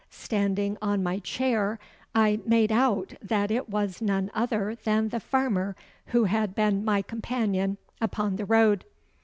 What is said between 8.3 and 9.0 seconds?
the road.